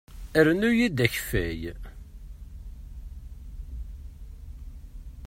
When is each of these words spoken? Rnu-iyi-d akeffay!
Rnu-iyi-d 0.45 0.97
akeffay! 1.05 1.59